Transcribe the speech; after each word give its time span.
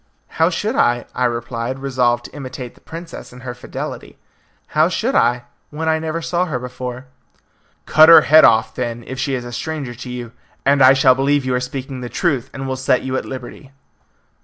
"How 0.41 0.49
should 0.49 0.75
I?" 0.75 1.05
I 1.13 1.25
replied, 1.25 1.77
resolved 1.77 2.25
to 2.25 2.33
imitate 2.35 2.73
the 2.73 2.81
princess 2.81 3.31
in 3.31 3.41
her 3.41 3.53
fidelity. 3.53 4.17
"How 4.69 4.89
should 4.89 5.13
I, 5.13 5.43
when 5.69 5.87
I 5.87 5.99
never 5.99 6.23
saw 6.23 6.45
her 6.45 6.57
before?" 6.57 7.05
"Cut 7.85 8.09
her 8.09 8.21
head 8.21 8.43
off," 8.43 8.73
then, 8.73 9.03
"if 9.05 9.19
she 9.19 9.35
is 9.35 9.45
a 9.45 9.51
stranger 9.51 9.93
to 9.93 10.09
you, 10.09 10.31
and 10.65 10.81
I 10.81 10.93
shall 10.93 11.13
believe 11.13 11.45
you 11.45 11.53
are 11.53 11.59
speaking 11.59 12.01
the 12.01 12.09
truth, 12.09 12.49
and 12.51 12.67
will 12.67 12.77
set 12.77 13.03
you 13.03 13.15
at 13.15 13.25
liberty." 13.25 13.73